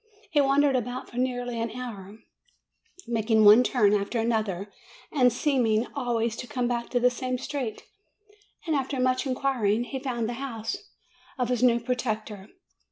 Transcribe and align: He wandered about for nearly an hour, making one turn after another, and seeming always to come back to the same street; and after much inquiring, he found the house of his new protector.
He 0.31 0.41
wandered 0.41 0.75
about 0.75 1.11
for 1.11 1.17
nearly 1.17 1.61
an 1.61 1.69
hour, 1.79 2.17
making 3.07 3.45
one 3.45 3.61
turn 3.63 3.93
after 3.93 4.17
another, 4.19 4.73
and 5.11 5.31
seeming 5.31 5.85
always 5.93 6.35
to 6.37 6.47
come 6.47 6.67
back 6.67 6.89
to 6.89 6.99
the 6.99 7.11
same 7.11 7.37
street; 7.37 7.83
and 8.65 8.75
after 8.75 8.99
much 8.99 9.27
inquiring, 9.27 9.83
he 9.83 9.99
found 9.99 10.27
the 10.27 10.33
house 10.41 10.75
of 11.37 11.49
his 11.49 11.61
new 11.61 11.79
protector. 11.79 12.49